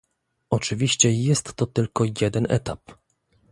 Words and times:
Oczywiście 0.49 1.11
jest 1.11 1.53
to 1.53 1.65
tylko 1.65 2.05
jeden 2.21 2.47
etap 2.51 2.79